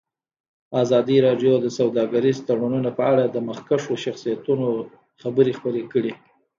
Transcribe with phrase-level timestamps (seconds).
[0.83, 4.67] ازادي راډیو د سوداګریز تړونونه په اړه د مخکښو شخصیتونو
[5.21, 6.13] خبرې خپرې کړي.